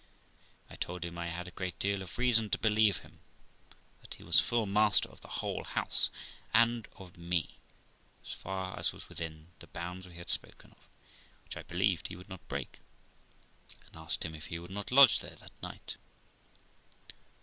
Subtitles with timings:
[0.67, 3.19] I told him I had a great deal of reason to believe him,
[4.01, 6.09] that he was full master of the whole house
[6.55, 7.59] and of me,
[8.25, 10.89] as far as was within the bounds we had spoken of,
[11.43, 12.79] which I believed he would not break,
[13.85, 15.97] and asked him if he would not lodge there that night.